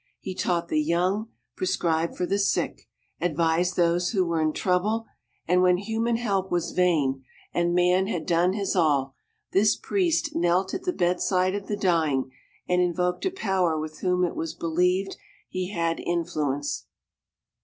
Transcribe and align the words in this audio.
He 0.19 0.33
taught 0.33 0.69
the 0.69 0.81
young, 0.81 1.29
prescribed 1.55 2.17
for 2.17 2.25
the 2.25 2.39
sick, 2.39 2.89
advised 3.21 3.75
those 3.75 4.09
who 4.13 4.25
were 4.25 4.41
in 4.41 4.51
trouble, 4.51 5.05
and 5.47 5.61
when 5.61 5.77
human 5.77 6.15
help 6.15 6.51
was 6.51 6.71
vain 6.71 7.23
and 7.53 7.75
man 7.75 8.07
had 8.07 8.25
done 8.25 8.53
his 8.53 8.75
all, 8.75 9.13
this 9.51 9.75
priest 9.75 10.33
knelt 10.35 10.73
at 10.73 10.85
the 10.85 10.91
bedside 10.93 11.53
of 11.53 11.67
the 11.67 11.77
dying 11.77 12.31
and 12.67 12.81
invoked 12.81 13.27
a 13.27 13.29
Power 13.29 13.77
with 13.79 13.99
whom 13.99 14.25
it 14.25 14.35
was 14.35 14.55
believed 14.55 15.17
he 15.47 15.69
had 15.69 15.99
influence. 15.99 16.87